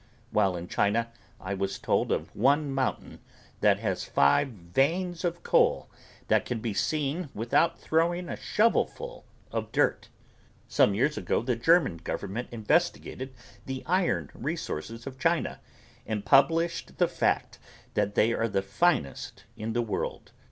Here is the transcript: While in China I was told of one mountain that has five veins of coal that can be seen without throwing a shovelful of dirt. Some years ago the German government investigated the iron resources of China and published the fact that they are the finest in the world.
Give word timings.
While 0.31 0.57
in 0.57 0.67
China 0.67 1.11
I 1.39 1.53
was 1.53 1.77
told 1.77 2.11
of 2.11 2.35
one 2.35 2.71
mountain 2.71 3.19
that 3.59 3.77
has 3.81 4.03
five 4.03 4.47
veins 4.47 5.23
of 5.23 5.43
coal 5.43 5.91
that 6.27 6.43
can 6.43 6.59
be 6.59 6.73
seen 6.73 7.29
without 7.35 7.79
throwing 7.79 8.27
a 8.27 8.35
shovelful 8.35 9.25
of 9.51 9.71
dirt. 9.71 10.09
Some 10.67 10.95
years 10.95 11.19
ago 11.19 11.43
the 11.43 11.55
German 11.55 11.97
government 11.97 12.47
investigated 12.51 13.31
the 13.67 13.83
iron 13.85 14.31
resources 14.33 15.05
of 15.05 15.19
China 15.19 15.59
and 16.07 16.25
published 16.25 16.97
the 16.97 17.07
fact 17.07 17.59
that 17.93 18.15
they 18.15 18.33
are 18.33 18.47
the 18.47 18.63
finest 18.63 19.43
in 19.55 19.73
the 19.73 19.83
world. 19.83 20.31